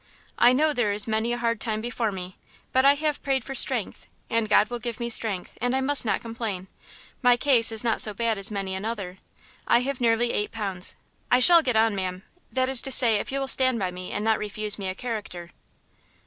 "I 0.39 0.51
know 0.51 0.73
there 0.73 0.91
is 0.91 1.05
many 1.05 1.31
a 1.31 1.37
hard 1.37 1.61
time 1.61 1.79
before 1.79 2.11
me, 2.11 2.35
but 2.73 2.83
I 2.85 2.95
have 2.95 3.21
prayed 3.21 3.43
for 3.45 3.53
strength, 3.53 4.07
and 4.31 4.49
God 4.49 4.71
will 4.71 4.79
give 4.79 4.99
me 4.99 5.11
strength, 5.11 5.55
and 5.61 5.75
I 5.75 5.81
must 5.81 6.07
not 6.07 6.23
complain. 6.23 6.65
My 7.21 7.37
case 7.37 7.71
is 7.71 7.83
not 7.83 8.01
so 8.01 8.11
bad 8.11 8.39
as 8.39 8.49
many 8.49 8.73
another. 8.73 9.19
I 9.67 9.81
have 9.81 10.01
nearly 10.01 10.33
eight 10.33 10.51
pounds. 10.51 10.95
I 11.29 11.39
shall 11.39 11.61
get 11.61 11.75
on, 11.75 11.93
ma'am, 11.93 12.23
that 12.51 12.67
is 12.67 12.81
to 12.81 12.91
say 12.91 13.17
if 13.17 13.31
you 13.31 13.39
will 13.39 13.47
stand 13.47 13.77
by 13.77 13.91
me 13.91 14.11
and 14.11 14.25
not 14.25 14.39
refuse 14.39 14.79
me 14.79 14.87
a 14.89 14.95
character." 14.95 15.51